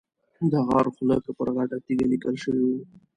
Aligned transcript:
د 0.51 0.53
غار 0.67 0.85
خوله 0.95 1.17
کې 1.23 1.31
پر 1.37 1.47
غټه 1.55 1.77
تیږه 1.85 2.05
لیکل 2.11 2.35
شوي. 2.43 2.73